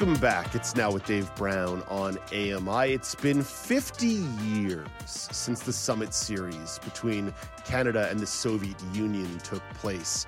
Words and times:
Welcome 0.00 0.18
back. 0.18 0.54
It's 0.54 0.74
now 0.74 0.90
with 0.90 1.04
Dave 1.04 1.30
Brown 1.34 1.82
on 1.82 2.16
AMI. 2.32 2.90
It's 2.90 3.14
been 3.14 3.42
50 3.42 4.06
years 4.06 4.88
since 5.04 5.60
the 5.60 5.74
Summit 5.74 6.14
Series 6.14 6.78
between 6.82 7.34
Canada 7.66 8.08
and 8.10 8.18
the 8.18 8.26
Soviet 8.26 8.82
Union 8.94 9.38
took 9.40 9.62
place. 9.74 10.24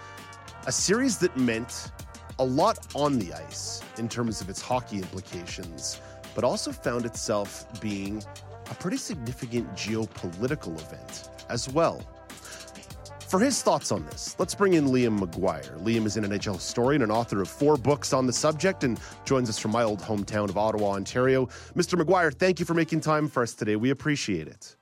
A 0.66 0.72
series 0.72 1.16
that 1.20 1.34
meant 1.38 1.90
a 2.38 2.44
lot 2.44 2.86
on 2.94 3.18
the 3.18 3.32
ice 3.32 3.80
in 3.96 4.10
terms 4.10 4.42
of 4.42 4.50
its 4.50 4.60
hockey 4.60 4.98
implications, 4.98 6.02
but 6.34 6.44
also 6.44 6.70
found 6.70 7.06
itself 7.06 7.64
being 7.80 8.22
a 8.70 8.74
pretty 8.74 8.98
significant 8.98 9.72
geopolitical 9.72 10.78
event 10.82 11.30
as 11.48 11.70
well. 11.70 12.02
For 13.32 13.40
his 13.40 13.62
thoughts 13.62 13.90
on 13.90 14.04
this, 14.04 14.36
let's 14.38 14.54
bring 14.54 14.74
in 14.74 14.88
Liam 14.88 15.18
Maguire. 15.18 15.78
Liam 15.78 16.04
is 16.04 16.18
an 16.18 16.24
NHL 16.24 16.56
historian 16.56 17.00
and 17.00 17.10
author 17.10 17.40
of 17.40 17.48
four 17.48 17.78
books 17.78 18.12
on 18.12 18.26
the 18.26 18.32
subject 18.34 18.84
and 18.84 19.00
joins 19.24 19.48
us 19.48 19.58
from 19.58 19.70
my 19.70 19.82
old 19.82 20.00
hometown 20.00 20.50
of 20.50 20.58
Ottawa, 20.58 20.90
Ontario. 20.90 21.46
Mr. 21.74 21.96
Maguire, 21.96 22.30
thank 22.30 22.60
you 22.60 22.66
for 22.66 22.74
making 22.74 23.00
time 23.00 23.28
for 23.28 23.42
us 23.42 23.54
today. 23.54 23.76
We 23.76 23.88
appreciate 23.88 24.48
it. 24.48 24.76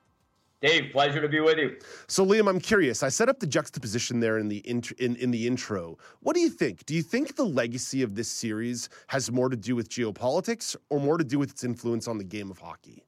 Dave, 0.60 0.90
pleasure 0.90 1.22
to 1.22 1.28
be 1.28 1.38
with 1.38 1.58
you. 1.58 1.76
So, 2.08 2.26
Liam, 2.26 2.48
I'm 2.48 2.58
curious. 2.58 3.04
I 3.04 3.08
set 3.08 3.28
up 3.28 3.38
the 3.38 3.46
juxtaposition 3.46 4.18
there 4.18 4.36
in 4.38 4.48
the 4.48 4.68
int- 4.68 4.98
in, 4.98 5.14
in 5.14 5.30
the 5.30 5.46
intro. 5.46 5.96
What 6.18 6.34
do 6.34 6.40
you 6.40 6.50
think? 6.50 6.84
Do 6.86 6.96
you 6.96 7.02
think 7.02 7.36
the 7.36 7.46
legacy 7.46 8.02
of 8.02 8.16
this 8.16 8.28
series 8.28 8.88
has 9.06 9.30
more 9.30 9.48
to 9.48 9.56
do 9.56 9.76
with 9.76 9.88
geopolitics 9.88 10.74
or 10.88 10.98
more 10.98 11.18
to 11.18 11.24
do 11.24 11.38
with 11.38 11.50
its 11.50 11.62
influence 11.62 12.08
on 12.08 12.18
the 12.18 12.24
game 12.24 12.50
of 12.50 12.58
hockey? 12.58 13.04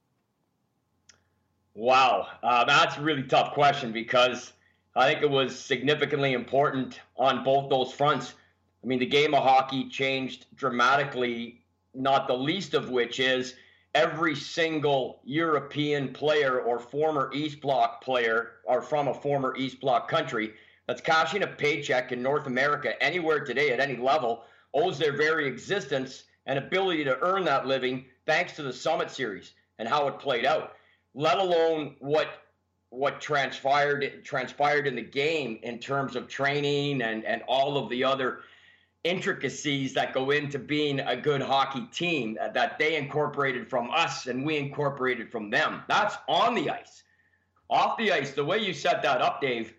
Wow, 1.74 2.28
uh, 2.44 2.64
that's 2.64 2.96
a 2.96 3.02
really 3.02 3.24
tough 3.24 3.54
question 3.54 3.90
because 3.92 4.52
I 4.94 5.08
think 5.08 5.22
it 5.22 5.30
was 5.30 5.58
significantly 5.58 6.34
important 6.34 7.00
on 7.16 7.44
both 7.44 7.70
those 7.70 7.92
fronts. 7.92 8.34
I 8.84 8.86
mean, 8.86 8.98
the 8.98 9.06
game 9.06 9.32
of 9.32 9.42
hockey 9.42 9.88
changed 9.88 10.46
dramatically, 10.54 11.62
not 11.94 12.26
the 12.26 12.36
least 12.36 12.74
of 12.74 12.90
which 12.90 13.18
is 13.18 13.54
every 13.94 14.34
single 14.34 15.20
European 15.24 16.12
player 16.12 16.60
or 16.60 16.78
former 16.78 17.30
East 17.32 17.60
Bloc 17.60 18.02
player 18.02 18.52
or 18.64 18.82
from 18.82 19.08
a 19.08 19.14
former 19.14 19.54
East 19.56 19.80
Bloc 19.80 20.08
country 20.08 20.54
that's 20.86 21.00
cashing 21.00 21.42
a 21.42 21.46
paycheck 21.46 22.12
in 22.12 22.22
North 22.22 22.46
America 22.46 23.00
anywhere 23.02 23.44
today 23.44 23.70
at 23.70 23.80
any 23.80 23.96
level 23.96 24.44
owes 24.74 24.98
their 24.98 25.16
very 25.16 25.46
existence 25.46 26.24
and 26.46 26.58
ability 26.58 27.04
to 27.04 27.18
earn 27.20 27.44
that 27.44 27.66
living 27.66 28.04
thanks 28.26 28.56
to 28.56 28.62
the 28.62 28.72
Summit 28.72 29.10
Series 29.10 29.52
and 29.78 29.88
how 29.88 30.08
it 30.08 30.18
played 30.18 30.44
out, 30.44 30.72
let 31.14 31.38
alone 31.38 31.96
what 32.00 32.41
what 32.92 33.22
transpired 33.22 34.22
transpired 34.22 34.86
in 34.86 34.94
the 34.94 35.02
game 35.02 35.58
in 35.62 35.78
terms 35.78 36.14
of 36.14 36.28
training 36.28 37.00
and 37.00 37.24
and 37.24 37.42
all 37.48 37.78
of 37.78 37.88
the 37.88 38.04
other 38.04 38.40
intricacies 39.02 39.94
that 39.94 40.12
go 40.12 40.30
into 40.30 40.58
being 40.58 41.00
a 41.00 41.16
good 41.16 41.40
hockey 41.40 41.86
team 41.90 42.38
that 42.52 42.78
they 42.78 42.96
incorporated 42.96 43.68
from 43.68 43.90
us 43.90 44.26
and 44.26 44.44
we 44.44 44.58
incorporated 44.58 45.32
from 45.32 45.50
them. 45.50 45.82
That's 45.88 46.16
on 46.28 46.54
the 46.54 46.70
ice. 46.70 47.02
Off 47.68 47.96
the 47.96 48.12
ice, 48.12 48.32
the 48.32 48.44
way 48.44 48.58
you 48.58 48.74
set 48.74 49.02
that 49.02 49.22
up, 49.22 49.40
Dave, 49.40 49.72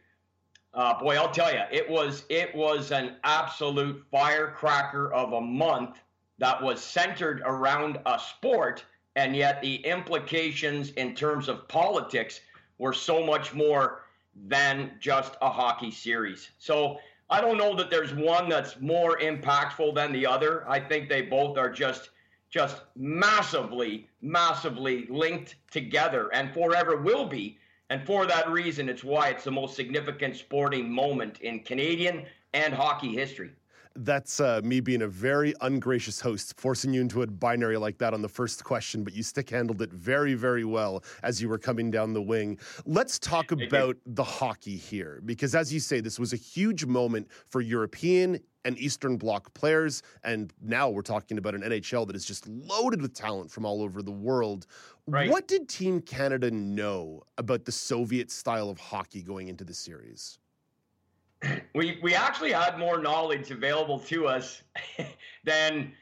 uh, 0.74 1.00
boy, 1.00 1.16
I'll 1.16 1.32
tell 1.32 1.54
you, 1.54 1.62
it 1.72 1.88
was 1.88 2.26
it 2.30 2.54
was 2.56 2.92
an 2.92 3.18
absolute 3.24 4.04
firecracker 4.10 5.14
of 5.14 5.34
a 5.34 5.42
month 5.42 6.00
that 6.40 6.62
was 6.62 6.84
centered 6.84 7.44
around 7.46 8.00
a 8.08 8.20
sport, 8.20 8.84
and 9.16 9.36
yet 9.36 9.62
the 9.62 9.76
implications 9.86 10.90
in 10.94 11.14
terms 11.14 11.48
of 11.48 11.68
politics 11.68 12.42
were 12.78 12.94
so 12.94 13.26
much 13.26 13.54
more 13.54 14.04
than 14.48 14.92
just 15.00 15.36
a 15.42 15.50
hockey 15.50 15.92
series. 15.92 16.50
So 16.58 17.00
I 17.30 17.42
don't 17.42 17.58
know 17.58 17.76
that 17.76 17.90
there's 17.90 18.14
one 18.14 18.50
that's 18.50 18.80
more 18.80 19.18
impactful 19.20 19.96
than 19.96 20.12
the 20.12 20.26
other. 20.26 20.70
I 20.70 20.80
think 20.80 21.10
they 21.10 21.22
both 21.22 21.58
are 21.58 21.70
just 21.70 22.10
just 22.50 22.84
massively, 22.96 24.08
massively 24.22 25.08
linked 25.10 25.56
together 25.72 26.32
and 26.34 26.54
forever 26.54 26.98
will 26.98 27.26
be. 27.26 27.58
And 27.90 28.06
for 28.06 28.28
that 28.28 28.48
reason, 28.48 28.90
it's 28.90 29.04
why 29.04 29.30
it's 29.30 29.44
the 29.44 29.52
most 29.52 29.76
significant 29.76 30.36
sporting 30.36 30.92
moment 30.92 31.42
in 31.42 31.62
Canadian 31.62 32.28
and 32.54 32.72
hockey 32.72 33.16
history 33.16 33.54
that's 33.96 34.40
uh, 34.40 34.62
me 34.64 34.80
being 34.80 35.04
a 35.04 35.08
very 35.08 35.54
ungracious 35.62 36.20
host, 36.20 36.60
forcing 36.60 36.94
you 36.94 37.02
into 37.02 37.22
a 37.22 37.28
binary 37.28 37.78
like 37.78 37.98
that 38.00 38.14
on 38.14 38.22
the 38.22 38.30
first 38.30 38.64
question, 38.64 39.04
but 39.04 39.14
you 39.14 39.24
stick 39.24 39.50
handled 39.50 39.82
it 39.82 39.92
very, 39.92 40.34
very 40.34 40.66
well 40.66 41.04
as 41.22 41.42
you 41.42 41.48
were 41.50 41.58
coming 41.58 41.92
down 41.92 42.14
the 42.14 42.22
wing. 42.22 42.58
Let's 42.86 43.20
talk 43.20 43.52
about 43.52 43.98
the 44.06 44.24
hockey 44.24 44.78
here, 44.78 45.22
because 45.26 45.54
as 45.56 45.72
you 45.72 45.80
say, 45.80 46.00
this 46.00 46.20
was 46.20 46.34
a 46.34 46.38
huge 46.38 46.86
moment 46.86 47.28
for 47.48 47.62
European 47.62 48.40
and 48.66 48.78
Eastern 48.80 49.18
Bloc 49.18 49.54
players. 49.54 50.02
And 50.24 50.54
now 50.62 50.90
we're 50.90 51.02
talking 51.02 51.38
about 51.38 51.54
an 51.54 51.62
NHL 51.62 52.08
that 52.08 52.16
is 52.16 52.26
just 52.26 52.48
loaded 52.48 53.02
with 53.02 53.14
talent 53.14 53.52
from 53.52 53.66
all 53.66 53.82
over 53.82 54.02
the 54.02 54.12
world. 54.12 54.66
Right. 55.06 55.30
What 55.30 55.48
did 55.48 55.68
Team 55.68 56.02
Canada 56.02 56.50
know 56.50 57.24
about 57.38 57.66
the 57.66 57.72
Soviet 57.72 58.32
style 58.32 58.70
of 58.70 58.80
hockey 58.80 59.22
going 59.22 59.50
into 59.50 59.64
the 59.66 59.74
series? 59.74 60.40
we 61.76 62.00
we 62.02 62.16
actually 62.16 62.52
had 62.52 62.78
more 62.78 63.00
knowledge 63.00 63.52
available 63.52 64.00
to 64.00 64.28
us 64.28 64.62
than 65.44 65.94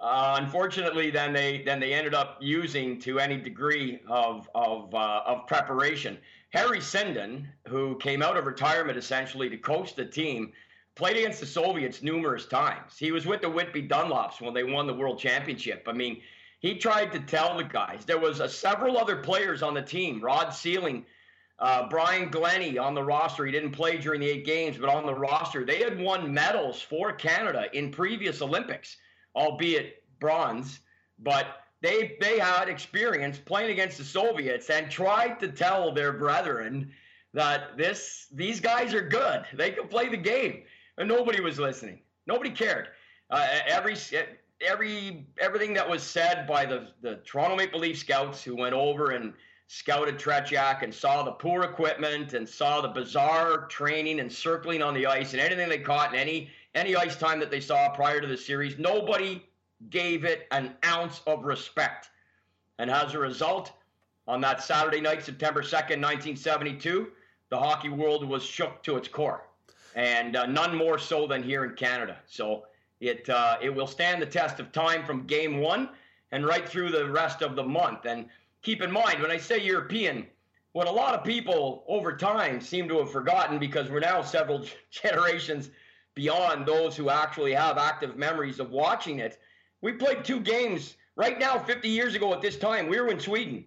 uh, 0.00 0.38
unfortunately 0.40 1.10
than 1.10 1.32
they 1.32 1.62
than 1.62 1.80
they 1.80 1.94
ended 1.94 2.14
up 2.14 2.38
using 2.40 3.00
to 3.00 3.18
any 3.18 3.36
degree 3.36 4.00
of 4.08 4.48
of 4.54 4.94
uh, 4.94 5.22
of 5.26 5.46
preparation. 5.46 6.18
Harry 6.50 6.80
Sinden, 6.80 7.46
who 7.66 7.96
came 7.96 8.22
out 8.22 8.36
of 8.36 8.44
retirement 8.44 8.98
essentially 8.98 9.48
to 9.48 9.56
coach 9.56 9.94
the 9.94 10.04
team, 10.04 10.52
played 10.94 11.16
against 11.16 11.40
the 11.40 11.46
Soviets 11.46 12.02
numerous 12.02 12.44
times. 12.44 12.98
He 12.98 13.10
was 13.10 13.24
with 13.24 13.40
the 13.40 13.48
Whitby 13.48 13.88
Dunlops 13.88 14.40
when 14.40 14.52
they 14.52 14.64
won 14.64 14.86
the 14.86 14.92
World 14.92 15.18
Championship. 15.18 15.84
I 15.86 15.92
mean, 15.92 16.20
he 16.60 16.76
tried 16.76 17.10
to 17.12 17.20
tell 17.20 17.56
the 17.56 17.64
guys. 17.64 18.04
There 18.04 18.18
was 18.18 18.40
uh, 18.40 18.48
several 18.48 18.98
other 18.98 19.16
players 19.16 19.62
on 19.62 19.72
the 19.72 19.82
team. 19.82 20.20
Rod 20.20 20.50
Seiling 20.50 21.06
uh, 21.62 21.88
Brian 21.88 22.28
Glennie 22.28 22.76
on 22.76 22.92
the 22.92 23.02
roster. 23.02 23.46
He 23.46 23.52
didn't 23.52 23.70
play 23.70 23.96
during 23.96 24.20
the 24.20 24.28
eight 24.28 24.44
games, 24.44 24.76
but 24.76 24.88
on 24.88 25.06
the 25.06 25.14
roster, 25.14 25.64
they 25.64 25.78
had 25.78 25.98
won 25.98 26.34
medals 26.34 26.82
for 26.82 27.12
Canada 27.12 27.66
in 27.72 27.92
previous 27.92 28.42
Olympics, 28.42 28.96
albeit 29.36 30.02
bronze. 30.18 30.80
But 31.20 31.46
they 31.80 32.16
they 32.20 32.40
had 32.40 32.68
experience 32.68 33.38
playing 33.38 33.70
against 33.70 33.98
the 33.98 34.04
Soviets 34.04 34.70
and 34.70 34.90
tried 34.90 35.38
to 35.38 35.48
tell 35.52 35.92
their 35.92 36.12
brethren 36.12 36.92
that 37.32 37.76
this 37.78 38.26
these 38.32 38.58
guys 38.58 38.92
are 38.92 39.06
good. 39.08 39.44
They 39.54 39.70
can 39.70 39.86
play 39.86 40.08
the 40.08 40.16
game, 40.16 40.64
and 40.98 41.08
nobody 41.08 41.40
was 41.40 41.60
listening. 41.60 42.00
Nobody 42.26 42.50
cared. 42.50 42.88
Uh, 43.30 43.46
every 43.68 43.96
every 44.66 45.28
everything 45.40 45.74
that 45.74 45.88
was 45.88 46.02
said 46.02 46.44
by 46.44 46.66
the 46.66 46.88
the 47.02 47.20
Toronto 47.24 47.54
Maple 47.54 47.78
Leaf 47.78 47.98
scouts 47.98 48.42
who 48.42 48.56
went 48.56 48.74
over 48.74 49.10
and 49.10 49.32
scouted 49.72 50.18
Tretiak 50.18 50.82
and 50.82 50.94
saw 50.94 51.22
the 51.22 51.32
poor 51.32 51.62
equipment 51.62 52.34
and 52.34 52.46
saw 52.46 52.82
the 52.82 52.88
bizarre 52.88 53.66
training 53.68 54.20
and 54.20 54.30
circling 54.30 54.82
on 54.82 54.92
the 54.92 55.06
ice 55.06 55.32
and 55.32 55.40
anything 55.40 55.66
they 55.66 55.78
caught 55.78 56.12
in 56.12 56.20
any 56.20 56.50
any 56.74 56.94
ice 56.94 57.16
time 57.16 57.40
that 57.40 57.50
they 57.50 57.58
saw 57.58 57.88
prior 57.88 58.20
to 58.20 58.26
the 58.26 58.36
series, 58.36 58.78
nobody 58.78 59.42
gave 59.88 60.26
it 60.26 60.46
an 60.50 60.74
ounce 60.84 61.22
of 61.26 61.44
respect. 61.44 62.10
And 62.78 62.90
as 62.90 63.14
a 63.14 63.18
result, 63.18 63.72
on 64.28 64.42
that 64.42 64.62
Saturday 64.62 65.00
night, 65.00 65.22
September 65.22 65.62
2nd, 65.62 66.00
1972, 66.00 67.08
the 67.48 67.58
hockey 67.58 67.88
world 67.88 68.28
was 68.28 68.42
shook 68.42 68.82
to 68.82 68.98
its 68.98 69.08
core. 69.08 69.44
And 69.94 70.36
uh, 70.36 70.44
none 70.46 70.76
more 70.76 70.98
so 70.98 71.26
than 71.26 71.42
here 71.42 71.64
in 71.64 71.74
Canada. 71.76 72.18
So 72.26 72.64
it, 73.00 73.28
uh, 73.28 73.56
it 73.62 73.74
will 73.74 73.86
stand 73.86 74.20
the 74.20 74.26
test 74.26 74.60
of 74.60 74.70
time 74.70 75.04
from 75.04 75.26
game 75.26 75.60
one 75.60 75.88
and 76.30 76.46
right 76.46 76.68
through 76.68 76.90
the 76.90 77.08
rest 77.10 77.42
of 77.42 77.56
the 77.56 77.62
month. 77.62 78.06
And 78.06 78.26
keep 78.62 78.80
in 78.82 78.90
mind 78.90 79.20
when 79.20 79.30
I 79.30 79.36
say 79.36 79.60
European, 79.60 80.26
what 80.72 80.86
a 80.86 80.90
lot 80.90 81.14
of 81.14 81.24
people 81.24 81.84
over 81.86 82.16
time 82.16 82.60
seem 82.60 82.88
to 82.88 82.98
have 82.98 83.12
forgotten 83.12 83.58
because 83.58 83.90
we're 83.90 84.00
now 84.00 84.22
several 84.22 84.64
generations 84.90 85.70
beyond 86.14 86.66
those 86.66 86.96
who 86.96 87.10
actually 87.10 87.52
have 87.52 87.78
active 87.78 88.16
memories 88.16 88.60
of 88.60 88.70
watching 88.70 89.18
it. 89.18 89.38
We 89.80 89.92
played 89.92 90.24
two 90.24 90.40
games 90.40 90.96
right 91.16 91.38
now, 91.38 91.58
50 91.58 91.88
years 91.88 92.14
ago 92.14 92.32
at 92.32 92.40
this 92.40 92.56
time. 92.56 92.88
We 92.88 93.00
were 93.00 93.08
in 93.08 93.20
Sweden. 93.20 93.64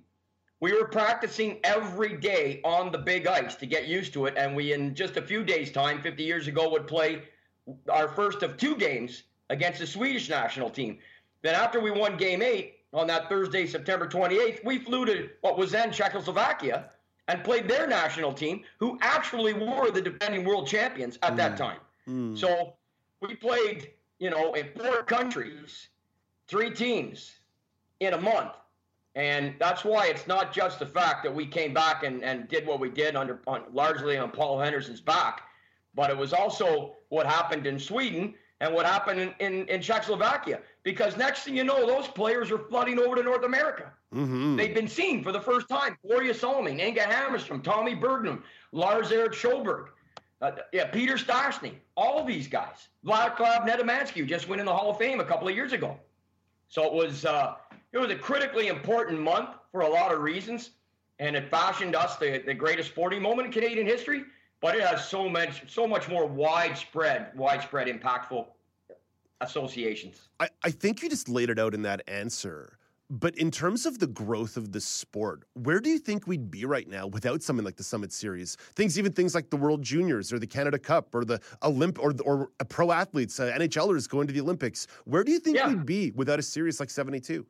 We 0.61 0.71
were 0.73 0.87
practicing 0.87 1.59
every 1.63 2.17
day 2.17 2.61
on 2.63 2.91
the 2.91 2.97
big 2.97 3.27
ice 3.27 3.55
to 3.55 3.65
get 3.65 3.87
used 3.87 4.13
to 4.13 4.25
it. 4.25 4.35
And 4.37 4.55
we, 4.55 4.73
in 4.73 4.95
just 4.95 5.17
a 5.17 5.21
few 5.21 5.43
days' 5.43 5.71
time, 5.71 6.01
50 6.01 6.23
years 6.23 6.47
ago, 6.47 6.69
would 6.69 6.87
play 6.87 7.23
our 7.91 8.07
first 8.07 8.41
of 8.41 8.57
two 8.57 8.75
games 8.75 9.23
against 9.49 9.79
the 9.79 9.87
Swedish 9.87 10.29
national 10.29 10.69
team. 10.69 10.97
Then 11.41 11.55
after 11.55 11.79
we 11.79 11.91
won 11.91 12.17
game 12.17 12.41
eight 12.41 12.74
on 12.95 13.07
that 13.07 13.27
Thursday, 13.29 13.67
September 13.67 14.07
28th, 14.07 14.63
we 14.63 14.79
flew 14.79 15.05
to 15.05 15.29
what 15.41 15.57
was 15.57 15.71
then 15.71 15.91
Czechoslovakia 15.91 16.89
and 17.27 17.43
played 17.43 17.67
their 17.67 17.87
national 17.87 18.33
team, 18.33 18.63
who 18.79 18.97
actually 19.01 19.53
were 19.53 19.91
the 19.91 20.01
defending 20.01 20.45
world 20.45 20.67
champions 20.67 21.19
at 21.21 21.33
mm. 21.33 21.37
that 21.37 21.57
time. 21.57 21.79
Mm. 22.07 22.37
So 22.37 22.73
we 23.19 23.35
played, 23.35 23.91
you 24.19 24.29
know, 24.29 24.53
in 24.53 24.69
four 24.77 25.03
countries, 25.03 25.89
three 26.47 26.69
teams 26.69 27.33
in 27.99 28.13
a 28.13 28.21
month. 28.21 28.51
And 29.15 29.55
that's 29.59 29.83
why 29.83 30.07
it's 30.07 30.27
not 30.27 30.53
just 30.53 30.79
the 30.79 30.85
fact 30.85 31.23
that 31.23 31.33
we 31.33 31.45
came 31.45 31.73
back 31.73 32.03
and, 32.03 32.23
and 32.23 32.47
did 32.47 32.65
what 32.65 32.79
we 32.79 32.89
did 32.89 33.15
under 33.15 33.39
on, 33.47 33.63
largely 33.73 34.17
on 34.17 34.29
Paul 34.29 34.59
Henderson's 34.59 35.01
back, 35.01 35.43
but 35.95 36.09
it 36.09 36.17
was 36.17 36.33
also 36.33 36.95
what 37.09 37.25
happened 37.25 37.65
in 37.65 37.79
Sweden 37.79 38.35
and 38.59 38.73
what 38.73 38.85
happened 38.85 39.19
in, 39.19 39.33
in, 39.39 39.67
in 39.67 39.81
Czechoslovakia. 39.81 40.59
Because 40.85 41.17
next 41.17 41.43
thing 41.43 41.57
you 41.57 41.63
know, 41.63 41.85
those 41.87 42.07
players 42.07 42.51
are 42.51 42.59
flooding 42.59 42.99
over 42.99 43.15
to 43.15 43.23
North 43.23 43.43
America. 43.43 43.91
Mm-hmm. 44.13 44.55
They've 44.55 44.73
been 44.73 44.87
seen 44.87 45.23
for 45.23 45.31
the 45.31 45.41
first 45.41 45.67
time. 45.67 45.97
Borje 46.07 46.33
Salming, 46.33 46.79
Inge 46.79 46.99
Hammarstrom, 46.99 47.63
Thommie 47.63 47.95
Bergman, 47.95 48.41
Lars 48.71 49.11
Eric 49.11 49.33
Sjoberg, 49.33 49.87
uh, 50.41 50.51
yeah, 50.71 50.85
Peter 50.85 51.15
Stastny, 51.15 51.73
all 51.97 52.23
these 52.23 52.47
guys. 52.47 52.89
Vladislav 53.03 53.67
Nedomansky, 53.67 54.25
just 54.27 54.47
went 54.47 54.59
in 54.59 54.65
the 54.65 54.73
Hall 54.73 54.91
of 54.91 54.97
Fame 54.99 55.19
a 55.19 55.25
couple 55.25 55.47
of 55.47 55.55
years 55.55 55.73
ago. 55.73 55.99
So 56.69 56.85
it 56.85 56.93
was 56.93 57.25
uh, 57.25 57.55
it 57.91 57.97
was 57.97 58.11
a 58.11 58.15
critically 58.15 58.67
important 58.67 59.19
month 59.19 59.49
for 59.71 59.81
a 59.81 59.89
lot 59.89 60.13
of 60.13 60.21
reasons, 60.21 60.69
and 61.17 61.35
it 61.35 61.49
fashioned 61.49 61.95
us 61.95 62.15
the, 62.17 62.43
the 62.45 62.53
greatest 62.53 62.91
sporting 62.91 63.23
moment 63.23 63.47
in 63.47 63.51
Canadian 63.51 63.87
history 63.87 64.23
but 64.61 64.75
it 64.75 64.81
has 64.81 65.07
so 65.07 65.29
much 65.29 65.61
so 65.71 65.85
much 65.85 66.09
more 66.09 66.25
widespread 66.25 67.27
widespread 67.35 67.87
impactful 67.87 68.47
associations 69.41 70.29
I, 70.39 70.49
I 70.63 70.71
think 70.71 71.01
you 71.01 71.09
just 71.09 71.29
laid 71.29 71.49
it 71.49 71.59
out 71.59 71.73
in 71.73 71.81
that 71.83 72.01
answer 72.07 72.77
but 73.09 73.37
in 73.37 73.51
terms 73.51 73.85
of 73.85 73.99
the 73.99 74.07
growth 74.07 74.57
of 74.57 74.71
the 74.71 74.81
sport, 74.81 75.43
where 75.53 75.79
do 75.79 75.89
you 75.89 75.99
think 75.99 76.25
we'd 76.25 76.49
be 76.49 76.65
right 76.65 76.87
now 76.87 77.05
without 77.05 77.43
something 77.43 77.63
like 77.63 77.75
the 77.75 77.83
Summit 77.83 78.11
Series? 78.11 78.55
Things, 78.75 78.97
even 78.97 79.11
things 79.11 79.35
like 79.35 79.51
the 79.51 79.57
World 79.57 79.83
Juniors 79.83 80.33
or 80.33 80.39
the 80.39 80.47
Canada 80.47 80.79
Cup 80.79 81.13
or 81.13 81.23
the 81.23 81.39
Olymp 81.61 81.99
or 81.99 82.13
or 82.23 82.49
pro 82.67 82.91
athletes, 82.91 83.39
uh, 83.39 83.51
NHLers 83.55 84.09
going 84.09 84.25
to 84.27 84.33
the 84.33 84.41
Olympics. 84.41 84.87
Where 85.05 85.23
do 85.23 85.31
you 85.31 85.39
think 85.39 85.57
yeah. 85.57 85.67
we'd 85.67 85.85
be 85.85 86.11
without 86.15 86.39
a 86.39 86.41
series 86.41 86.79
like 86.79 86.89
seventy 86.89 87.19
two? 87.19 87.45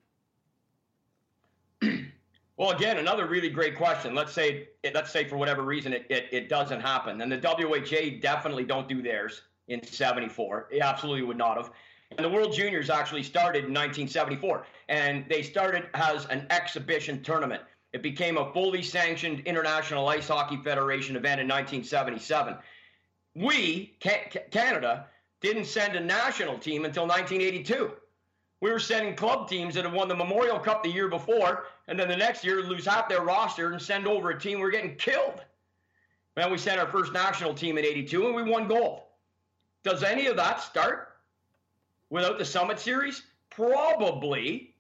Well, 2.58 2.70
again, 2.70 3.00
another 3.00 3.28
really 3.28 3.50
great 3.50 3.76
question. 3.76 4.16
Let's 4.16 4.32
say, 4.32 4.70
let's 4.94 5.12
say 5.12 5.26
for 5.28 5.36
whatever 5.36 5.64
reason 5.64 5.92
it, 5.92 6.06
it, 6.10 6.30
it 6.32 6.48
doesn't 6.48 6.80
happen, 6.80 7.20
and 7.20 7.30
the 7.30 7.38
WHA 7.38 8.22
definitely 8.22 8.64
don't 8.64 8.88
do 8.88 9.02
theirs 9.02 9.42
in 9.68 9.86
'74. 9.86 10.68
It 10.72 10.82
absolutely 10.82 11.24
would 11.24 11.38
not 11.38 11.58
have. 11.58 11.72
And 12.12 12.24
the 12.24 12.30
World 12.30 12.54
Juniors 12.54 12.90
actually 12.90 13.24
started 13.24 13.66
in 13.66 13.74
1974, 13.74 14.66
and 14.90 15.26
they 15.28 15.42
started 15.42 15.90
as 15.94 16.26
an 16.28 16.46
exhibition 16.50 17.22
tournament. 17.24 17.62
It 17.94 18.04
became 18.04 18.38
a 18.38 18.52
fully 18.54 18.84
sanctioned 18.84 19.42
International 19.42 20.08
Ice 20.10 20.28
Hockey 20.28 20.58
Federation 20.58 21.16
event 21.16 21.42
in 21.42 21.48
1977. 21.48 22.58
We, 23.36 23.98
Canada, 24.52 25.08
didn't 25.42 25.66
send 25.66 25.96
a 25.96 26.00
national 26.00 26.58
team 26.58 26.86
until 26.86 27.04
1982. 27.04 27.92
We 28.62 28.72
were 28.72 28.80
sending 28.80 29.16
club 29.16 29.50
teams 29.50 29.76
that 29.76 29.84
had 29.84 29.94
won 29.94 30.08
the 30.08 30.16
Memorial 30.16 30.60
Cup 30.60 30.84
the 30.84 30.90
year 30.90 31.08
before, 31.08 31.66
and 31.88 32.00
then 32.00 32.08
the 32.08 32.18
next 32.18 32.44
year 32.44 32.62
lose 32.62 32.86
half 32.86 33.10
their 33.10 33.22
roster 33.22 33.72
and 33.72 33.82
send 33.82 34.08
over 34.08 34.30
a 34.30 34.40
team. 34.40 34.60
We're 34.60 34.72
getting 34.72 34.96
killed. 34.96 35.42
Then 36.36 36.52
we 36.52 36.58
sent 36.58 36.80
our 36.80 36.88
first 36.88 37.14
national 37.14 37.54
team 37.54 37.78
in 37.78 37.86
82 37.86 38.26
and 38.26 38.36
we 38.36 38.44
won 38.44 38.68
gold. 38.68 39.04
Does 39.86 40.02
any 40.02 40.26
of 40.26 40.36
that 40.38 40.62
start 40.62 41.10
without 42.10 42.40
the 42.40 42.44
Summit 42.44 42.80
Series? 42.80 43.22
Probably, 43.52 44.74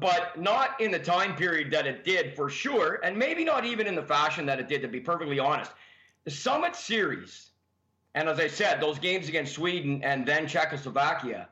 but 0.00 0.40
not 0.40 0.80
in 0.80 0.90
the 0.90 0.98
time 0.98 1.36
period 1.36 1.70
that 1.72 1.86
it 1.86 2.02
did 2.02 2.34
for 2.34 2.48
sure, 2.48 2.98
and 3.04 3.16
maybe 3.16 3.44
not 3.44 3.66
even 3.66 3.86
in 3.86 3.94
the 3.94 4.02
fashion 4.02 4.46
that 4.46 4.58
it 4.58 4.66
did, 4.66 4.80
to 4.80 4.88
be 4.88 5.00
perfectly 5.00 5.38
honest. 5.38 5.70
The 6.24 6.30
Summit 6.30 6.74
Series, 6.74 7.50
and 8.14 8.26
as 8.26 8.40
I 8.40 8.48
said, 8.48 8.80
those 8.80 8.98
games 8.98 9.28
against 9.28 9.52
Sweden 9.52 10.02
and 10.02 10.26
then 10.26 10.48
Czechoslovakia 10.48 11.48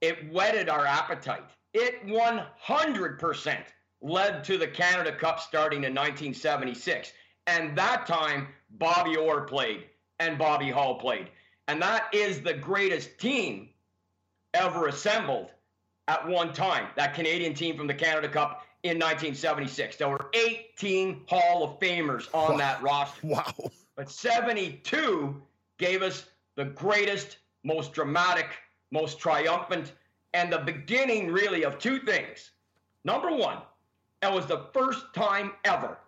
it 0.00 0.30
whetted 0.30 0.68
our 0.68 0.86
appetite. 0.86 1.50
It 1.74 2.06
100% 2.06 3.58
led 4.00 4.44
to 4.44 4.58
the 4.58 4.68
Canada 4.68 5.12
Cup 5.12 5.40
starting 5.40 5.78
in 5.78 5.94
1976. 5.94 7.12
And 7.46 7.76
that 7.76 8.06
time, 8.06 8.48
Bobby 8.70 9.16
Orr 9.16 9.40
played 9.40 9.86
and 10.20 10.38
Bobby 10.38 10.70
Hull 10.70 10.96
played. 10.96 11.30
And 11.68 11.80
that 11.82 12.12
is 12.12 12.40
the 12.40 12.54
greatest 12.54 13.18
team 13.18 13.68
ever 14.54 14.88
assembled 14.88 15.50
at 16.08 16.26
one 16.26 16.54
time, 16.54 16.88
that 16.96 17.14
Canadian 17.14 17.52
team 17.52 17.76
from 17.76 17.86
the 17.86 17.94
Canada 17.94 18.28
Cup 18.28 18.64
in 18.82 18.98
1976. 18.98 19.96
There 19.96 20.08
were 20.08 20.30
18 20.32 21.22
Hall 21.28 21.62
of 21.62 21.78
Famers 21.78 22.28
on 22.32 22.52
wow. 22.52 22.56
that 22.56 22.82
roster. 22.82 23.26
Wow. 23.26 23.70
But 23.94 24.10
72 24.10 25.42
gave 25.78 26.02
us 26.02 26.24
the 26.56 26.64
greatest, 26.64 27.38
most 27.62 27.92
dramatic 27.92 28.46
most 28.90 29.18
triumphant, 29.18 29.92
and 30.34 30.52
the 30.52 30.58
beginning 30.58 31.30
really 31.30 31.64
of 31.64 31.78
two 31.78 32.00
things. 32.00 32.50
Number 33.04 33.34
one, 33.34 33.58
it 34.22 34.32
was 34.32 34.46
the 34.46 34.66
first 34.72 35.12
time 35.14 35.52
ever 35.64 35.98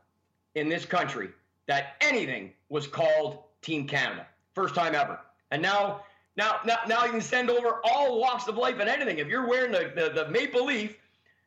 in 0.55 0.69
this 0.69 0.85
country 0.85 1.31
that 1.67 1.97
anything 2.01 2.53
was 2.69 2.87
called 2.87 3.45
Team 3.63 3.87
Canada. 3.87 4.27
First 4.55 4.75
time 4.75 4.95
ever. 4.95 5.21
And 5.51 5.63
now, 5.63 6.03
now, 6.37 6.61
now, 6.65 6.79
now 6.87 7.05
you 7.05 7.11
can 7.11 7.21
send 7.21 7.51
over 7.51 7.81
all 7.85 8.21
walks 8.21 8.49
of 8.49 8.57
life 8.57 8.77
and 8.79 8.89
anything. 8.89 9.19
If 9.19 9.29
you're 9.29 9.49
wearing 9.49 9.73
the, 9.73 9.93
the, 9.95 10.25
the 10.25 10.31
maple 10.31 10.65
leaf 10.65 10.97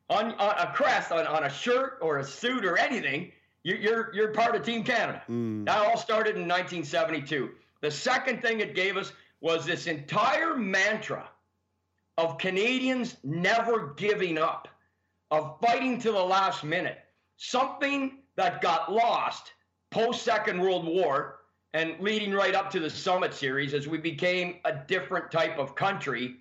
on, 0.10 0.34
on 0.34 0.56
a 0.60 0.72
crest, 0.74 1.12
on, 1.12 1.26
on 1.26 1.46
a 1.46 1.50
shirt 1.50 2.00
or 2.02 2.20
a 2.20 2.24
suit 2.24 2.66
or 2.66 2.78
anything, 2.78 3.32
you, 3.64 3.76
you're, 3.76 4.14
you're 4.14 4.30
part 4.30 4.56
of 4.56 4.64
Team 4.64 4.84
Canada. 4.84 5.22
Mm. 5.30 5.66
That 5.66 5.78
all 5.78 5.98
started 5.98 6.36
in 6.36 6.48
1972. 6.48 7.52
The 7.82 7.92
second 7.92 8.42
thing 8.42 8.60
it 8.60 8.76
gave 8.76 8.98
us 8.98 9.14
was 9.42 9.66
this 9.66 9.88
entire 9.88 10.56
mantra 10.56 11.30
of 12.18 12.38
Canadians 12.38 13.18
never 13.24 13.94
giving 13.98 14.38
up, 14.38 14.68
of 15.32 15.58
fighting 15.62 16.00
to 16.00 16.12
the 16.12 16.24
last 16.24 16.64
minute, 16.64 17.00
something 17.38 18.20
that 18.36 18.62
got 18.62 18.92
lost 18.92 19.52
post 19.92 20.24
Second 20.24 20.60
World 20.60 20.86
War 20.86 21.40
and 21.74 22.00
leading 22.00 22.34
right 22.34 22.56
up 22.56 22.70
to 22.72 22.80
the 22.80 22.90
Summit 22.90 23.34
Series 23.34 23.74
as 23.74 23.88
we 23.88 23.98
became 23.98 24.58
a 24.66 24.74
different 24.74 25.32
type 25.32 25.58
of 25.58 25.76
country. 25.76 26.36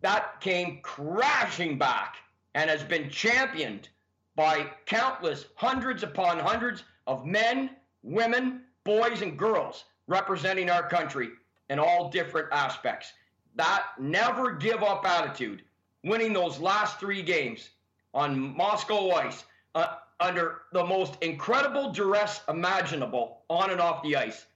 That 0.00 0.40
came 0.40 0.80
crashing 0.82 1.78
back 1.78 2.16
and 2.54 2.68
has 2.68 2.82
been 2.82 3.08
championed 3.08 3.88
by 4.34 4.66
countless 4.86 5.46
hundreds 5.54 6.02
upon 6.02 6.38
hundreds 6.38 6.82
of 7.06 7.24
men, 7.24 7.70
women, 8.02 8.62
boys, 8.84 9.22
and 9.22 9.38
girls 9.38 9.84
representing 10.08 10.70
our 10.70 10.88
country 10.88 11.30
in 11.70 11.78
all 11.78 12.10
different 12.10 12.48
aspects. 12.52 13.12
That 13.54 13.84
never 14.00 14.52
give 14.52 14.82
up 14.82 15.06
attitude, 15.06 15.62
winning 16.02 16.32
those 16.32 16.58
last 16.58 16.98
three 16.98 17.22
games 17.22 17.70
on 18.14 18.56
Moscow 18.56 19.10
ice 19.12 19.44
uh, 19.74 19.96
under 20.20 20.62
the 20.72 20.84
most 20.84 21.16
incredible 21.22 21.92
duress 21.92 22.40
imaginable 22.48 23.42
on 23.48 23.70
and 23.70 23.80
off 23.80 24.02
the 24.02 24.16
ice, 24.16 24.46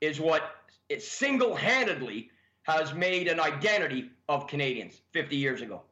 is 0.00 0.20
what 0.20 0.56
it 0.88 1.02
single 1.02 1.54
handedly 1.54 2.30
has 2.62 2.94
made 2.94 3.28
an 3.28 3.40
identity 3.40 4.10
of 4.28 4.46
Canadians 4.46 5.00
50 5.12 5.36
years 5.36 5.62
ago. 5.62 5.82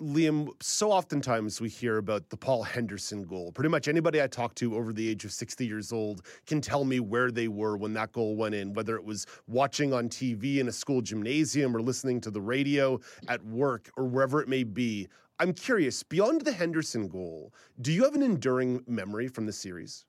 Liam, 0.00 0.50
so 0.60 0.92
oftentimes 0.92 1.60
we 1.60 1.68
hear 1.68 1.96
about 1.96 2.28
the 2.30 2.36
Paul 2.36 2.62
Henderson 2.62 3.24
goal. 3.24 3.50
Pretty 3.50 3.68
much 3.68 3.88
anybody 3.88 4.22
I 4.22 4.28
talk 4.28 4.54
to 4.56 4.76
over 4.76 4.92
the 4.92 5.08
age 5.08 5.24
of 5.24 5.32
60 5.32 5.66
years 5.66 5.92
old 5.92 6.22
can 6.46 6.60
tell 6.60 6.84
me 6.84 7.00
where 7.00 7.32
they 7.32 7.48
were 7.48 7.76
when 7.76 7.94
that 7.94 8.12
goal 8.12 8.36
went 8.36 8.54
in, 8.54 8.72
whether 8.74 8.94
it 8.94 9.04
was 9.04 9.26
watching 9.48 9.92
on 9.92 10.08
TV 10.08 10.58
in 10.58 10.68
a 10.68 10.72
school 10.72 11.00
gymnasium 11.00 11.76
or 11.76 11.82
listening 11.82 12.20
to 12.20 12.30
the 12.30 12.40
radio 12.40 13.00
at 13.26 13.44
work 13.44 13.90
or 13.96 14.04
wherever 14.04 14.40
it 14.40 14.48
may 14.48 14.62
be. 14.62 15.08
I'm 15.40 15.52
curious, 15.52 16.02
beyond 16.02 16.40
the 16.42 16.52
Henderson 16.52 17.08
goal, 17.08 17.54
do 17.80 17.92
you 17.92 18.04
have 18.04 18.14
an 18.14 18.22
enduring 18.22 18.82
memory 18.88 19.28
from 19.28 19.46
the 19.46 19.52
series? 19.52 20.04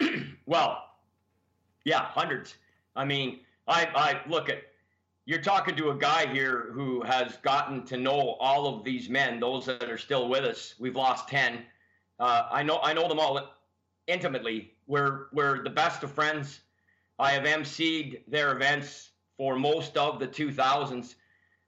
well, 0.46 0.82
yeah, 1.84 2.00
hundreds. 2.00 2.56
I 2.96 3.04
mean, 3.04 3.40
I, 3.68 3.88
I 3.94 4.28
look 4.28 4.48
at 4.48 4.62
you're 5.24 5.42
talking 5.42 5.74
to 5.76 5.90
a 5.90 5.94
guy 5.94 6.32
here 6.32 6.70
who 6.72 7.02
has 7.02 7.36
gotten 7.38 7.84
to 7.86 7.96
know 7.96 8.36
all 8.38 8.66
of 8.66 8.84
these 8.84 9.08
men, 9.08 9.40
those 9.40 9.66
that 9.66 9.90
are 9.90 9.98
still 9.98 10.28
with 10.28 10.44
us. 10.44 10.74
We've 10.78 10.94
lost 10.94 11.28
ten. 11.28 11.64
Uh, 12.20 12.48
I 12.50 12.62
know 12.62 12.80
I 12.82 12.92
know 12.92 13.08
them 13.08 13.18
all 13.18 13.50
intimately. 14.06 14.74
We're 14.86 15.26
we're 15.32 15.62
the 15.64 15.70
best 15.70 16.02
of 16.04 16.12
friends. 16.12 16.60
I 17.18 17.32
have 17.32 17.44
emceed 17.44 18.22
their 18.28 18.52
events 18.54 19.10
for 19.36 19.58
most 19.58 19.96
of 19.96 20.18
the 20.18 20.28
2000s 20.28 21.14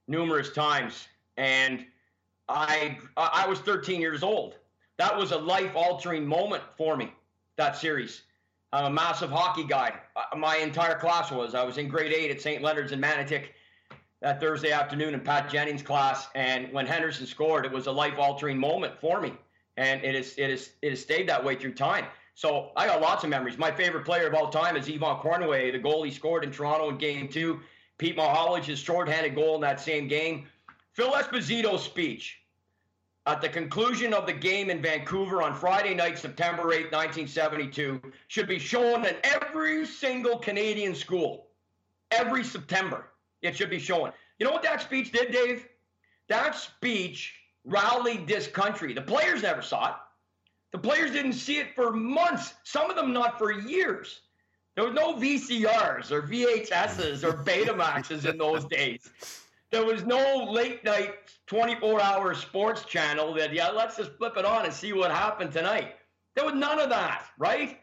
numerous 0.07 0.51
times, 0.51 1.07
and 1.37 1.85
I 2.49 2.97
I 3.15 3.47
was 3.47 3.59
13 3.59 4.01
years 4.01 4.23
old. 4.23 4.55
That 4.97 5.15
was 5.15 5.31
a 5.31 5.37
life 5.37 5.71
altering 5.75 6.25
moment 6.25 6.63
for 6.77 6.97
me. 6.97 7.13
That 7.57 7.77
series. 7.77 8.23
I'm 8.73 8.85
a 8.85 8.89
massive 8.89 9.29
hockey 9.29 9.63
guy. 9.63 9.93
My 10.37 10.57
entire 10.57 10.97
class 10.97 11.31
was. 11.31 11.55
I 11.55 11.63
was 11.63 11.77
in 11.77 11.87
grade 11.87 12.13
eight 12.13 12.31
at 12.31 12.41
St. 12.41 12.61
Leonard's 12.61 12.91
in 12.91 13.01
Manotick. 13.01 13.45
that 14.21 14.39
Thursday 14.39 14.71
afternoon 14.71 15.13
in 15.13 15.21
Pat 15.21 15.49
Jennings' 15.49 15.81
class, 15.81 16.27
and 16.35 16.71
when 16.73 16.85
Henderson 16.85 17.25
scored, 17.25 17.65
it 17.65 17.71
was 17.71 17.87
a 17.87 17.91
life-altering 17.91 18.57
moment 18.57 18.99
for 18.99 19.21
me, 19.21 19.33
and 19.77 20.03
it 20.03 20.15
is 20.15 20.35
it 20.37 20.49
is 20.49 20.71
it 20.81 20.89
has 20.91 21.01
stayed 21.01 21.29
that 21.29 21.43
way 21.43 21.55
through 21.55 21.73
time. 21.73 22.05
So 22.35 22.71
I 22.75 22.85
got 22.85 23.01
lots 23.01 23.23
of 23.23 23.29
memories. 23.29 23.57
My 23.57 23.71
favorite 23.71 24.05
player 24.05 24.27
of 24.27 24.33
all 24.33 24.49
time 24.49 24.75
is 24.77 24.87
Yvan 24.87 25.21
Cournoyer, 25.21 25.71
the 25.71 25.79
goal 25.79 26.03
he 26.03 26.11
scored 26.11 26.43
in 26.43 26.51
Toronto 26.51 26.89
in 26.89 26.97
Game 26.97 27.27
Two. 27.27 27.59
Pete 27.97 28.17
Mahovlich, 28.17 28.63
his 28.63 28.79
shorthanded 28.79 29.35
goal 29.35 29.55
in 29.55 29.61
that 29.61 29.79
same 29.79 30.07
game. 30.07 30.47
Phil 30.99 31.13
Esposito's 31.13 31.81
speech 31.81 32.41
at 33.25 33.39
the 33.39 33.47
conclusion 33.47 34.13
of 34.13 34.25
the 34.25 34.33
game 34.33 34.69
in 34.69 34.81
Vancouver 34.81 35.41
on 35.41 35.55
Friday 35.55 35.93
night, 35.93 36.19
September 36.19 36.73
8, 36.73 36.91
1972, 36.91 38.01
should 38.27 38.49
be 38.49 38.59
shown 38.59 39.05
in 39.05 39.15
every 39.23 39.85
single 39.85 40.37
Canadian 40.37 40.93
school. 40.93 41.47
Every 42.11 42.43
September, 42.43 43.05
it 43.41 43.55
should 43.55 43.69
be 43.69 43.79
shown. 43.79 44.11
You 44.39 44.45
know 44.45 44.51
what 44.51 44.61
that 44.63 44.81
speech 44.81 45.13
did, 45.13 45.31
Dave? 45.31 45.69
That 46.27 46.53
speech 46.53 47.33
rallied 47.63 48.27
this 48.27 48.47
country. 48.47 48.93
The 48.93 49.01
players 49.01 49.43
never 49.43 49.61
saw 49.61 49.91
it. 49.91 49.95
The 50.73 50.79
players 50.79 51.11
didn't 51.11 51.31
see 51.31 51.59
it 51.59 51.73
for 51.75 51.93
months, 51.93 52.55
some 52.65 52.89
of 52.89 52.97
them 52.97 53.13
not 53.13 53.37
for 53.37 53.53
years. 53.53 54.19
There 54.75 54.83
was 54.83 54.93
no 54.93 55.13
VCRs 55.13 56.11
or 56.11 56.23
VHSs 56.23 57.23
or 57.23 57.41
Betamaxes 57.45 58.29
in 58.29 58.37
those 58.37 58.65
days. 58.65 59.09
There 59.71 59.85
was 59.85 60.03
no 60.03 60.47
late 60.49 60.83
night 60.83 61.15
24 61.47 62.01
hour 62.01 62.33
sports 62.33 62.85
channel 62.85 63.33
that, 63.35 63.53
yeah, 63.53 63.69
let's 63.69 63.97
just 63.97 64.11
flip 64.13 64.35
it 64.37 64.45
on 64.45 64.65
and 64.65 64.73
see 64.73 64.93
what 64.93 65.11
happened 65.11 65.51
tonight. 65.51 65.95
There 66.35 66.45
was 66.45 66.55
none 66.55 66.79
of 66.79 66.89
that, 66.89 67.25
right? 67.37 67.79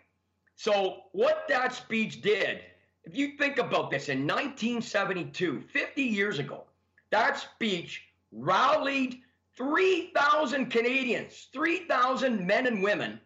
So, 0.57 1.02
what 1.12 1.45
that 1.49 1.75
speech 1.75 2.23
did, 2.23 2.61
if 3.05 3.14
you 3.14 3.37
think 3.37 3.59
about 3.59 3.90
this, 3.90 4.09
in 4.09 4.26
1972, 4.26 5.61
50 5.61 6.02
years 6.02 6.38
ago, 6.38 6.64
that 7.11 7.38
speech 7.38 8.02
rallied 8.33 9.21
3,000 9.57 10.66
Canadians, 10.71 11.49
3,000 11.52 12.45
men 12.45 12.66
and 12.66 12.83
women, 12.83 13.21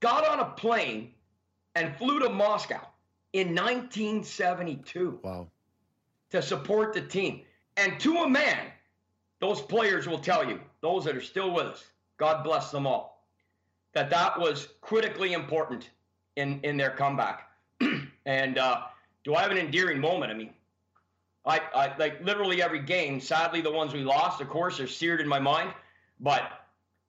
got 0.00 0.26
on 0.26 0.40
a 0.40 0.50
plane 0.50 1.12
and 1.76 1.96
flew 1.96 2.18
to 2.18 2.28
Moscow 2.28 2.80
in 3.32 3.54
1972. 3.54 5.20
Wow. 5.22 5.48
To 6.30 6.42
support 6.42 6.92
the 6.92 7.00
team. 7.00 7.42
And 7.76 7.98
to 8.00 8.18
a 8.18 8.28
man, 8.28 8.66
those 9.40 9.60
players 9.60 10.06
will 10.06 10.18
tell 10.18 10.48
you, 10.48 10.60
those 10.82 11.04
that 11.04 11.16
are 11.16 11.22
still 11.22 11.52
with 11.52 11.66
us, 11.66 11.84
God 12.18 12.44
bless 12.44 12.70
them 12.70 12.86
all, 12.86 13.24
that 13.94 14.10
that 14.10 14.38
was 14.38 14.68
critically 14.80 15.32
important 15.32 15.90
in, 16.36 16.60
in 16.62 16.76
their 16.76 16.90
comeback. 16.90 17.48
and 18.26 18.58
uh, 18.58 18.82
do 19.24 19.34
I 19.34 19.42
have 19.42 19.50
an 19.50 19.58
endearing 19.58 20.00
moment? 20.00 20.30
I 20.30 20.34
mean, 20.34 20.50
I, 21.46 21.60
I 21.74 21.96
like 21.96 22.22
literally 22.22 22.62
every 22.62 22.80
game. 22.80 23.20
Sadly, 23.20 23.60
the 23.60 23.72
ones 23.72 23.92
we 23.92 24.00
lost, 24.00 24.40
of 24.40 24.48
course, 24.48 24.78
are 24.80 24.86
seared 24.86 25.20
in 25.20 25.28
my 25.28 25.38
mind. 25.38 25.72
But 26.20 26.52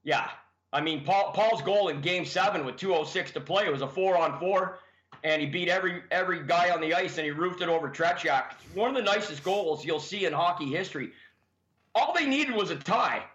yeah, 0.03 0.29
I 0.71 0.81
mean, 0.81 1.03
Paul, 1.03 1.31
Paul's 1.33 1.61
goal 1.61 1.89
in 1.89 2.01
Game 2.01 2.25
Seven 2.25 2.65
with 2.65 2.77
2:06 2.77 3.33
to 3.33 3.41
play 3.41 3.65
it 3.65 3.71
was 3.71 3.81
a 3.81 3.87
four-on-four, 3.87 4.79
and 5.23 5.41
he 5.41 5.47
beat 5.47 5.69
every 5.69 6.03
every 6.11 6.43
guy 6.43 6.69
on 6.71 6.81
the 6.81 6.93
ice, 6.93 7.17
and 7.17 7.25
he 7.25 7.31
roofed 7.31 7.61
it 7.61 7.69
over 7.69 7.89
Tretiak. 7.89 8.53
One 8.73 8.89
of 8.89 8.95
the 8.95 9.03
nicest 9.03 9.43
goals 9.43 9.85
you'll 9.85 9.99
see 9.99 10.25
in 10.25 10.33
hockey 10.33 10.65
history. 10.65 11.11
All 11.93 12.13
they 12.13 12.25
needed 12.25 12.55
was 12.55 12.71
a 12.71 12.77
tie. 12.77 13.23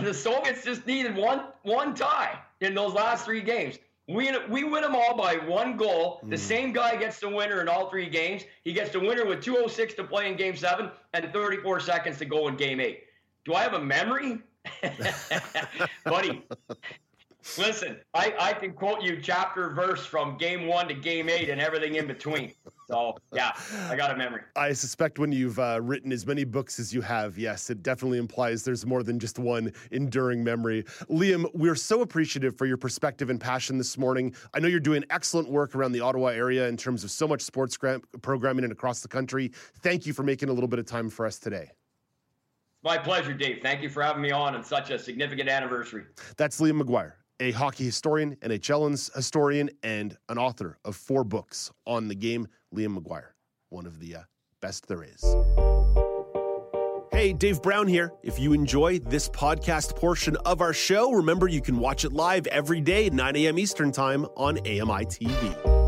The 0.00 0.14
Soviets 0.14 0.64
just 0.64 0.86
needed 0.86 1.14
one 1.14 1.44
one 1.64 1.94
tie 1.94 2.38
in 2.60 2.74
those 2.74 2.94
last 2.94 3.26
three 3.26 3.42
games. 3.42 3.78
We, 4.08 4.36
we 4.48 4.64
win 4.64 4.82
them 4.82 4.96
all 4.96 5.16
by 5.16 5.36
one 5.36 5.76
goal. 5.76 6.20
The 6.24 6.36
mm. 6.36 6.38
same 6.38 6.72
guy 6.72 6.96
gets 6.96 7.20
the 7.20 7.28
winner 7.28 7.60
in 7.60 7.68
all 7.68 7.88
three 7.88 8.08
games. 8.08 8.42
He 8.64 8.72
gets 8.72 8.90
the 8.90 9.00
winner 9.00 9.24
with 9.24 9.42
206 9.42 9.94
to 9.94 10.04
play 10.04 10.30
in 10.30 10.36
game 10.36 10.56
seven 10.56 10.90
and 11.12 11.32
34 11.32 11.80
seconds 11.80 12.18
to 12.18 12.24
go 12.24 12.48
in 12.48 12.56
game 12.56 12.80
eight. 12.80 13.04
Do 13.44 13.54
I 13.54 13.62
have 13.62 13.74
a 13.74 13.80
memory? 13.80 14.40
Buddy, 16.04 16.42
listen, 17.58 17.96
I, 18.14 18.34
I 18.38 18.52
can 18.52 18.72
quote 18.72 19.02
you 19.02 19.20
chapter 19.20 19.70
verse 19.70 20.04
from 20.04 20.36
game 20.36 20.66
one 20.66 20.88
to 20.88 20.94
game 20.94 21.28
eight 21.28 21.48
and 21.48 21.60
everything 21.60 21.96
in 21.96 22.06
between. 22.06 22.52
So, 22.88 23.16
yeah, 23.32 23.52
I 23.88 23.96
got 23.96 24.10
a 24.10 24.16
memory. 24.16 24.42
I 24.56 24.72
suspect 24.72 25.18
when 25.18 25.32
you've 25.32 25.58
uh, 25.58 25.80
written 25.82 26.12
as 26.12 26.26
many 26.26 26.44
books 26.44 26.78
as 26.78 26.92
you 26.92 27.00
have, 27.00 27.38
yes, 27.38 27.70
it 27.70 27.82
definitely 27.82 28.18
implies 28.18 28.64
there's 28.64 28.84
more 28.84 29.02
than 29.02 29.18
just 29.18 29.38
one 29.38 29.72
enduring 29.92 30.44
memory. 30.44 30.82
Liam, 31.08 31.46
we're 31.54 31.74
so 31.74 32.02
appreciative 32.02 32.56
for 32.56 32.66
your 32.66 32.76
perspective 32.76 33.30
and 33.30 33.40
passion 33.40 33.78
this 33.78 33.96
morning. 33.96 34.34
I 34.52 34.60
know 34.60 34.68
you're 34.68 34.80
doing 34.80 35.04
excellent 35.10 35.48
work 35.48 35.74
around 35.74 35.92
the 35.92 36.00
Ottawa 36.00 36.28
area 36.28 36.68
in 36.68 36.76
terms 36.76 37.04
of 37.04 37.10
so 37.10 37.26
much 37.26 37.40
sports 37.40 37.78
programming 38.20 38.64
and 38.64 38.72
across 38.72 39.00
the 39.00 39.08
country. 39.08 39.52
Thank 39.82 40.06
you 40.06 40.12
for 40.12 40.22
making 40.22 40.48
a 40.48 40.52
little 40.52 40.68
bit 40.68 40.78
of 40.78 40.86
time 40.86 41.08
for 41.08 41.24
us 41.24 41.38
today. 41.38 41.70
My 42.84 42.98
pleasure, 42.98 43.32
Dave. 43.32 43.60
Thank 43.62 43.80
you 43.80 43.88
for 43.88 44.02
having 44.02 44.22
me 44.22 44.32
on 44.32 44.56
on 44.56 44.64
such 44.64 44.90
a 44.90 44.98
significant 44.98 45.48
anniversary. 45.48 46.04
That's 46.36 46.60
Liam 46.60 46.78
Maguire, 46.78 47.16
a 47.40 47.52
hockey 47.52 47.84
historian, 47.84 48.36
NHL's 48.36 49.10
historian, 49.14 49.70
and 49.82 50.16
an 50.28 50.38
author 50.38 50.78
of 50.84 50.96
four 50.96 51.24
books 51.24 51.70
on 51.86 52.08
the 52.08 52.14
game. 52.14 52.48
Liam 52.74 52.94
Maguire, 52.94 53.34
one 53.68 53.86
of 53.86 53.98
the 54.00 54.16
uh, 54.16 54.20
best 54.60 54.86
there 54.88 55.02
is. 55.02 55.22
Hey, 57.12 57.32
Dave 57.32 57.60
Brown 57.60 57.86
here. 57.86 58.10
If 58.22 58.38
you 58.38 58.52
enjoy 58.52 58.98
this 58.98 59.28
podcast 59.28 59.94
portion 59.96 60.34
of 60.46 60.60
our 60.60 60.72
show, 60.72 61.12
remember 61.12 61.46
you 61.46 61.60
can 61.60 61.78
watch 61.78 62.04
it 62.04 62.12
live 62.12 62.46
every 62.46 62.80
day 62.80 63.06
at 63.06 63.12
9 63.12 63.36
a.m. 63.36 63.58
Eastern 63.58 63.92
Time 63.92 64.24
on 64.36 64.58
AMI 64.60 65.04
TV. 65.04 65.82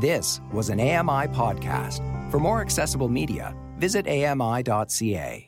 This 0.00 0.40
was 0.52 0.70
an 0.70 0.80
AMI 0.80 1.26
podcast. 1.34 2.30
For 2.30 2.38
more 2.38 2.60
accessible 2.60 3.08
media, 3.08 3.54
visit 3.78 4.06
AMI.ca. 4.06 5.47